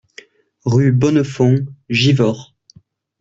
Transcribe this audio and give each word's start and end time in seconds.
Rue 0.65 0.91
Bonnefond, 0.91 1.67
Givors 1.91 2.55